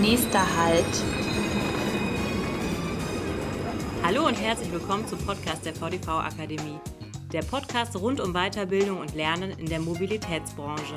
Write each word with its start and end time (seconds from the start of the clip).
Nächster 0.00 0.44
Halt. 0.56 0.84
Hallo 4.02 4.26
und 4.26 4.34
herzlich 4.34 4.70
willkommen 4.70 5.06
zum 5.08 5.18
Podcast 5.20 5.64
der 5.64 5.74
VDV 5.74 6.08
Akademie. 6.08 6.78
Der 7.32 7.40
Podcast 7.40 7.96
rund 7.96 8.20
um 8.20 8.34
Weiterbildung 8.34 9.00
und 9.00 9.14
Lernen 9.14 9.52
in 9.58 9.66
der 9.66 9.80
Mobilitätsbranche. 9.80 10.94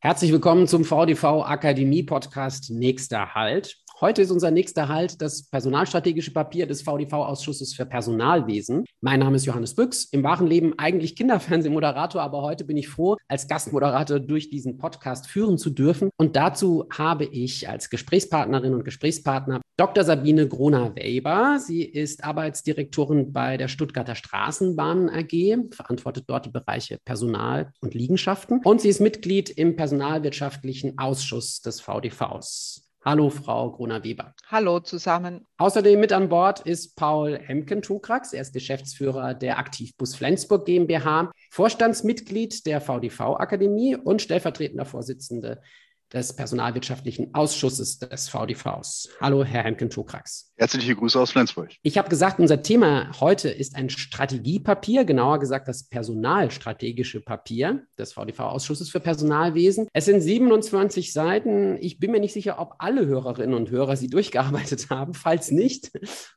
Herzlich 0.00 0.32
willkommen 0.32 0.68
zum 0.68 0.84
VDV 0.84 1.42
Akademie 1.42 2.02
Podcast 2.02 2.70
Nächster 2.70 3.34
Halt. 3.34 3.78
Heute 3.98 4.20
ist 4.20 4.30
unser 4.30 4.50
nächster 4.50 4.88
Halt 4.88 5.22
das 5.22 5.48
personalstrategische 5.48 6.30
Papier 6.30 6.66
des 6.66 6.82
VDV-Ausschusses 6.82 7.72
für 7.72 7.86
Personalwesen. 7.86 8.84
Mein 9.00 9.20
Name 9.20 9.36
ist 9.36 9.46
Johannes 9.46 9.74
Büchs, 9.74 10.04
im 10.12 10.22
wahren 10.22 10.46
Leben 10.46 10.78
eigentlich 10.78 11.16
Kinderfernsehmoderator, 11.16 12.20
aber 12.20 12.42
heute 12.42 12.66
bin 12.66 12.76
ich 12.76 12.90
froh, 12.90 13.16
als 13.26 13.48
Gastmoderator 13.48 14.20
durch 14.20 14.50
diesen 14.50 14.76
Podcast 14.76 15.28
führen 15.28 15.56
zu 15.56 15.70
dürfen. 15.70 16.10
Und 16.18 16.36
dazu 16.36 16.84
habe 16.92 17.24
ich 17.24 17.70
als 17.70 17.88
Gesprächspartnerin 17.88 18.74
und 18.74 18.84
Gesprächspartner 18.84 19.62
Dr. 19.78 20.04
Sabine 20.04 20.46
Grona-Weber. 20.46 21.58
Sie 21.58 21.82
ist 21.82 22.22
Arbeitsdirektorin 22.22 23.32
bei 23.32 23.56
der 23.56 23.68
Stuttgarter 23.68 24.14
Straßenbahnen 24.14 25.08
AG, 25.08 25.74
verantwortet 25.74 26.24
dort 26.26 26.44
die 26.44 26.50
Bereiche 26.50 26.98
Personal 27.06 27.72
und 27.80 27.94
Liegenschaften. 27.94 28.60
Und 28.62 28.82
sie 28.82 28.90
ist 28.90 29.00
Mitglied 29.00 29.48
im 29.48 29.74
Personalwirtschaftlichen 29.74 30.98
Ausschuss 30.98 31.62
des 31.62 31.80
VDVs. 31.80 32.85
Hallo, 33.06 33.30
Frau 33.30 33.70
Gruner-Weber. 33.70 34.34
Hallo 34.48 34.80
zusammen. 34.80 35.46
Außerdem 35.58 36.00
mit 36.00 36.12
an 36.12 36.28
Bord 36.28 36.58
ist 36.62 36.96
Paul 36.96 37.38
Hemken-Tukrax. 37.38 38.32
Er 38.32 38.42
ist 38.42 38.52
Geschäftsführer 38.52 39.32
der 39.32 39.60
Aktivbus 39.60 40.16
Flensburg 40.16 40.66
GmbH, 40.66 41.30
Vorstandsmitglied 41.52 42.66
der 42.66 42.80
VDV-Akademie 42.80 43.94
und 43.94 44.22
stellvertretender 44.22 44.86
Vorsitzende 44.86 45.62
des 46.12 46.34
Personalwirtschaftlichen 46.34 47.34
Ausschusses 47.34 47.98
des 47.98 48.28
VDVs. 48.28 49.08
Hallo, 49.20 49.44
Herr 49.44 49.64
Hemken-Tukrax. 49.64 50.52
Herzliche 50.56 50.94
Grüße 50.94 51.18
aus 51.18 51.32
Flensburg. 51.32 51.70
Ich 51.82 51.98
habe 51.98 52.08
gesagt, 52.08 52.38
unser 52.38 52.62
Thema 52.62 53.10
heute 53.20 53.48
ist 53.48 53.74
ein 53.76 53.90
Strategiepapier, 53.90 55.04
genauer 55.04 55.40
gesagt 55.40 55.68
das 55.68 55.88
personalstrategische 55.88 57.20
Papier 57.20 57.86
des 57.98 58.12
VDV-Ausschusses 58.12 58.88
für 58.88 59.00
Personalwesen. 59.00 59.88
Es 59.92 60.04
sind 60.04 60.20
27 60.20 61.12
Seiten. 61.12 61.76
Ich 61.80 61.98
bin 61.98 62.12
mir 62.12 62.20
nicht 62.20 62.32
sicher, 62.32 62.58
ob 62.58 62.74
alle 62.78 63.06
Hörerinnen 63.06 63.54
und 63.54 63.70
Hörer 63.70 63.96
sie 63.96 64.08
durchgearbeitet 64.08 64.88
haben. 64.90 65.14
Falls 65.14 65.50
nicht, 65.50 65.90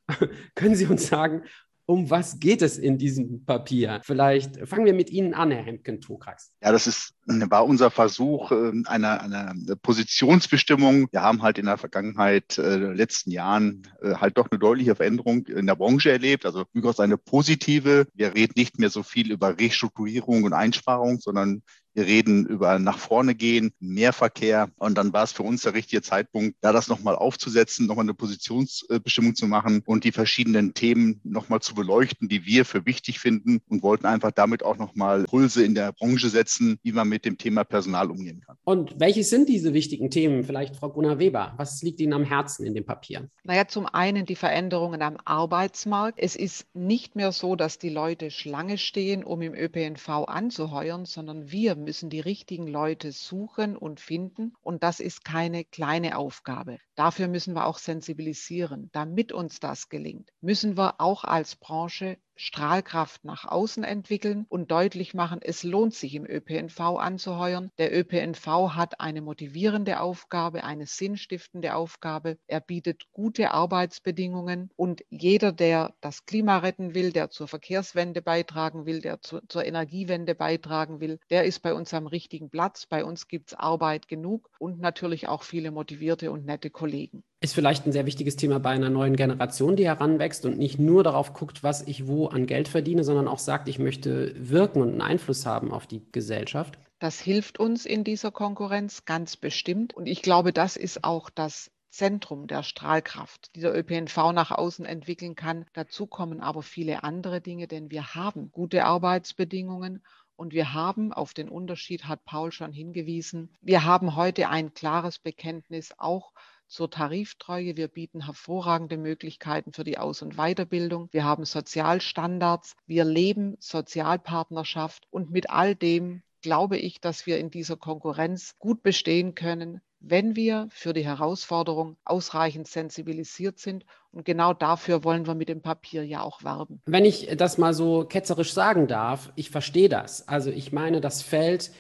können 0.56 0.76
Sie 0.76 0.88
uns 0.88 1.08
sagen, 1.08 1.44
um 1.90 2.12
was 2.12 2.40
geht 2.40 2.62
es 2.62 2.78
in 2.78 3.00
diesem 3.00 3.45
Papier? 3.45 4.02
Vielleicht 4.04 4.68
fangen 4.68 4.86
wir 4.86 4.94
mit 4.94 5.09
Ihnen 5.09 5.34
an, 5.34 5.50
Herr 5.50 5.64
Hemken-Tukrax. 5.64 6.52
Ja, 6.62 6.72
das 6.72 6.86
ist, 6.86 7.16
war 7.26 7.66
unser 7.66 7.90
Versuch 7.90 8.52
ähm, 8.52 8.86
einer, 8.88 9.22
einer 9.22 9.56
Positionsbestimmung. 9.82 11.08
Wir 11.12 11.23
haben 11.23 11.42
halt 11.42 11.58
in 11.58 11.66
der 11.66 11.80
Vergangenheit, 11.80 12.60
äh, 12.60 12.76
letzten 12.76 13.32
Jahren, 13.32 13.88
äh, 14.04 14.14
halt 14.14 14.38
doch 14.38 14.52
eine 14.52 14.60
deutliche 14.60 14.94
Veränderung 14.94 15.48
in 15.48 15.66
der 15.66 15.76
Branche 15.76 16.12
erlebt. 16.12 16.45
Also 16.45 16.64
durchaus 16.73 17.00
eine 17.00 17.17
positive. 17.17 18.06
Wir 18.14 18.36
reden 18.36 18.54
nicht 18.56 18.78
mehr 18.78 18.92
so 18.92 19.02
viel 19.02 19.32
über 19.32 19.58
Restrukturierung 19.58 20.44
und 20.44 20.54
Einsparung, 20.54 21.20
sondern 21.20 21.64
wir 21.94 22.06
reden 22.06 22.45
über 22.45 22.80
nach 22.80 22.98
vorne 22.98 23.36
gehen, 23.36 23.72
mehr 23.80 24.14
Verkehr. 24.14 24.70
Und 24.78 24.98
dann 24.98 25.14
war 25.14 25.23
es 25.23 25.32
für 25.32 25.44
uns 25.44 25.64
der 25.64 25.73
richtige 25.73 26.02
Zeitpunkt, 26.02 26.58
da 26.62 26.72
das 26.72 26.88
nochmal 26.88 27.16
aufzusetzen, 27.16 27.88
nochmal 27.88 28.06
eine 28.06 28.14
Positionsbestimmung 28.14 29.36
zu 29.36 29.48
machen 29.48 29.82
und 29.86 30.04
die 30.04 30.12
verschiedenen 30.12 30.73
Themen 30.73 31.20
nochmal 31.23 31.62
zu 31.62 31.76
beleuchten, 31.76 32.30
die 32.30 32.45
wir 32.45 32.66
für 32.66 32.86
wichtig 32.86 33.20
finden 33.20 33.60
und 33.67 33.84
wollten 33.84 34.06
einfach 34.06 34.32
damit 34.32 34.64
auch 34.64 34.78
nochmal 34.78 35.23
Pulse 35.23 35.64
in 35.64 35.76
der 35.76 35.92
Branche 35.92 36.30
setzen, 36.30 36.80
wie 36.84 36.92
man 36.92 37.10
mit 37.10 37.26
dem 37.26 37.38
Thema 37.38 37.64
Personal 37.64 38.12
umgehen 38.12 38.42
kann. 38.45 38.58
Und 38.64 39.00
welche 39.00 39.23
sind 39.23 39.50
diese 39.50 39.73
wichtigen 39.73 40.10
Themen? 40.12 40.44
Vielleicht 40.44 40.76
Frau 40.76 40.89
Gunnar 40.89 41.20
Weber, 41.20 41.54
was 41.58 41.82
liegt 41.82 41.99
Ihnen 41.99 42.14
am 42.14 42.23
Herzen 42.23 42.66
in 42.66 42.76
dem 42.76 42.86
Papier? 42.86 43.30
Naja, 43.44 43.67
zum 43.67 43.86
einen 43.86 44.26
die 44.26 44.36
Veränderungen 44.36 45.02
am 45.02 45.17
Arbeitsmarkt. 45.26 46.20
Es 46.20 46.36
ist 46.36 46.67
nicht 46.73 47.16
mehr 47.16 47.32
so, 47.32 47.55
dass 47.55 47.80
die 47.80 47.89
Leute 47.89 48.32
Schlange 48.32 48.78
stehen, 48.78 49.23
um 49.23 49.42
im 49.42 49.54
ÖPNV 49.54 50.10
anzuheuern, 50.28 51.05
sondern 51.05 51.52
wir 51.52 51.76
müssen 51.84 52.10
die 52.10 52.20
richtigen 52.20 52.67
Leute 52.67 53.12
suchen 53.12 53.76
und 53.76 54.00
finden. 54.00 54.54
Und 54.62 54.84
das 54.84 55.00
ist 55.00 55.23
keine 55.23 55.66
kleine 55.66 56.17
Aufgabe. 56.17 56.78
Dafür 56.95 57.28
müssen 57.28 57.56
wir 57.56 57.66
auch 57.66 57.78
sensibilisieren. 57.78 58.90
Damit 58.92 59.32
uns 59.32 59.60
das 59.60 59.90
gelingt, 59.90 60.32
müssen 60.42 60.78
wir 60.78 61.02
auch 61.02 61.23
als 61.23 61.56
Branche 61.56 62.17
Strahlkraft 62.42 63.26
nach 63.26 63.44
außen 63.44 63.83
entwickeln 63.83 64.45
und 64.48 64.72
deutlich 64.72 65.14
machen, 65.14 65.42
es 65.42 65.64
lohnt 65.64 65.94
sich 65.94 66.16
im 66.16 66.26
ÖPNV 66.26 66.80
anzuheuern. 66.80 67.70
Der 67.77 67.94
ÖPNV 67.94 68.76
hat 68.76 69.02
eine 69.02 69.22
motivierende 69.22 70.00
Aufgabe, 70.00 70.64
eine 70.64 70.86
sinnstiftende 70.86 71.76
Aufgabe. 71.76 72.38
Er 72.48 72.61
bietet 72.61 73.11
gute 73.11 73.52
Arbeitsbedingungen 73.52 74.72
und 74.78 75.04
jeder, 75.10 75.52
der 75.52 75.94
das 75.99 76.26
Klima 76.26 76.60
retten 76.60 76.95
will, 76.95 77.11
der 77.11 77.30
zur 77.30 77.49
Verkehrswende 77.49 78.22
beitragen 78.22 78.86
will, 78.86 79.02
der 79.02 79.22
zu, 79.22 79.42
zur 79.49 79.66
Energiewende 79.66 80.33
beitragen 80.33 81.02
will, 81.02 81.20
der 81.30 81.44
ist 81.44 81.60
bei 81.60 81.73
uns 81.73 81.94
am 81.94 82.08
richtigen 82.08 82.49
Platz. 82.49 82.86
Bei 82.86 83.04
uns 83.04 83.28
gibt 83.28 83.49
es 83.49 83.54
Arbeit 83.54 84.08
genug 84.08 84.49
und 84.60 84.80
natürlich 84.80 85.28
auch 85.28 85.44
viele 85.44 85.72
motivierte 85.72 86.32
und 86.32 86.45
nette 86.45 86.70
Kollegen 86.70 87.26
ist 87.42 87.54
vielleicht 87.54 87.86
ein 87.86 87.92
sehr 87.92 88.05
wichtiges 88.05 88.36
Thema 88.36 88.60
bei 88.60 88.72
einer 88.72 88.89
neuen 88.89 89.16
Generation, 89.16 89.76
die 89.76 89.86
heranwächst 89.86 90.45
und 90.45 90.58
nicht 90.58 90.77
nur 90.77 91.04
darauf 91.04 91.33
guckt, 91.33 91.64
was 91.64 91.88
ich 91.88 92.08
wo 92.08 92.27
an 92.27 92.48
Geld 92.48 92.67
verdiene, 92.67 93.04
sondern 93.04 93.27
auch 93.27 93.39
sagt, 93.39 93.70
ich 93.70 93.80
möchte 93.80 94.33
wirken 94.38 94.82
und 94.82 94.89
einen 94.89 95.02
Einfluss 95.02 95.45
haben 95.45 95.72
auf 95.72 95.88
die 95.88 96.02
Gesellschaft. 96.11 96.78
Das 96.99 97.22
hilft 97.22 97.60
uns 97.60 97.86
in 97.86 98.04
dieser 98.04 98.32
Konkurrenz 98.32 99.05
ganz 99.05 99.38
bestimmt. 99.38 99.94
Und 99.94 100.05
ich 100.05 100.22
glaube, 100.22 100.52
das 100.52 100.76
ist 100.76 101.05
auch 101.05 101.30
das 101.30 101.72
Zentrum 101.89 102.48
der 102.48 102.61
Strahlkraft, 102.61 103.55
die 103.55 103.61
der 103.61 103.76
ÖPNV 103.76 104.33
nach 104.33 104.52
außen 104.52 104.86
entwickeln 104.86 105.36
kann. 105.36 105.66
Dazu 105.73 106.08
kommen 106.08 106.42
aber 106.42 106.61
viele 106.61 107.04
andere 107.04 107.39
Dinge, 107.39 107.67
denn 107.67 107.89
wir 107.89 108.16
haben 108.16 108.52
gute 108.52 108.83
Arbeitsbedingungen 108.83 110.04
und 110.36 110.54
wir 110.54 110.73
haben, 110.73 111.11
auf 111.14 111.33
den 111.33 111.49
Unterschied 111.49 112.05
hat 112.05 112.26
Paul 112.26 112.52
schon 112.52 112.72
hingewiesen, 112.72 113.49
wir 113.61 113.86
haben 113.86 114.16
heute 114.16 114.49
ein 114.49 114.73
klares 114.73 115.20
Bekenntnis 115.20 115.94
auch 115.98 116.33
zur 116.69 116.89
Tariftreue. 116.89 117.75
Wir 117.75 117.87
bieten 117.87 118.25
hervorragende 118.25 118.97
Möglichkeiten 118.97 119.73
für 119.73 119.83
die 119.83 119.97
Aus- 119.97 120.21
und 120.21 120.37
Weiterbildung. 120.37 121.09
Wir 121.11 121.25
haben 121.25 121.43
Sozialstandards. 121.43 122.75
Wir 122.85 123.03
leben 123.03 123.57
Sozialpartnerschaft. 123.59 125.07
Und 125.09 125.31
mit 125.31 125.49
all 125.49 125.75
dem 125.75 126.21
glaube 126.41 126.77
ich, 126.77 127.02
dass 127.02 127.25
wir 127.25 127.39
in 127.39 127.49
dieser 127.49 127.75
Konkurrenz 127.75 128.56
gut 128.59 128.81
bestehen 128.83 129.35
können, 129.35 129.81
wenn 130.00 130.35
wir 130.35 130.68
für 130.71 130.94
die 130.94 131.03
Herausforderung 131.03 131.97
ausreichend 132.06 132.68
sensibilisiert 132.68 133.59
sind. 133.59 133.86
Und 134.12 134.24
genau 134.24 134.53
dafür 134.53 135.03
wollen 135.03 135.27
wir 135.27 135.36
mit 135.36 135.50
dem 135.50 135.62
Papier 135.62 136.06
ja 136.06 136.21
auch 136.21 136.44
werben. 136.44 136.81
Wenn 136.86 137.03
ich 137.03 137.30
das 137.36 137.57
mal 137.57 137.74
so 137.74 138.06
ketzerisch 138.06 138.53
sagen 138.53 138.88
darf, 138.88 139.31
ich 139.36 139.50
verstehe 139.50 139.89
das. 139.89 140.27
Also 140.27 140.51
ich 140.51 140.71
meine, 140.71 141.01
das 141.01 141.21
Feld 141.21 141.71